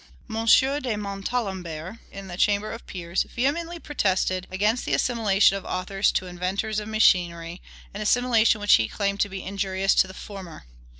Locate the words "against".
4.49-4.83